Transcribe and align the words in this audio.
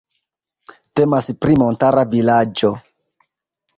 Temas 1.01 1.29
pri 1.45 1.59
montara 1.65 2.07
vilaĝo. 2.15 2.73